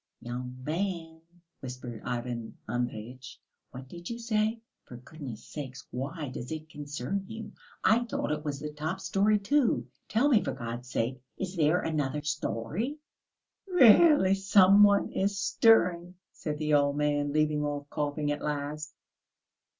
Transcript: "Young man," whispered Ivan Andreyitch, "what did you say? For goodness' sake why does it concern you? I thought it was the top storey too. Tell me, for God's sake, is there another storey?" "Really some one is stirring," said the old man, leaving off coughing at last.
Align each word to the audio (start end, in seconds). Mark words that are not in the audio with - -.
"Young 0.19 0.57
man," 0.63 1.21
whispered 1.59 2.01
Ivan 2.03 2.57
Andreyitch, 2.67 3.39
"what 3.69 3.87
did 3.87 4.09
you 4.09 4.17
say? 4.17 4.59
For 4.85 4.97
goodness' 4.97 5.45
sake 5.45 5.75
why 5.91 6.29
does 6.29 6.51
it 6.51 6.71
concern 6.71 7.23
you? 7.27 7.51
I 7.83 8.05
thought 8.05 8.31
it 8.31 8.43
was 8.43 8.59
the 8.59 8.71
top 8.71 8.99
storey 8.99 9.37
too. 9.37 9.85
Tell 10.09 10.27
me, 10.27 10.43
for 10.43 10.53
God's 10.53 10.89
sake, 10.89 11.21
is 11.37 11.55
there 11.55 11.81
another 11.81 12.23
storey?" 12.23 12.97
"Really 13.67 14.33
some 14.33 14.81
one 14.81 15.11
is 15.11 15.39
stirring," 15.39 16.15
said 16.31 16.57
the 16.57 16.73
old 16.73 16.97
man, 16.97 17.31
leaving 17.31 17.63
off 17.63 17.87
coughing 17.91 18.31
at 18.31 18.41
last. 18.41 18.95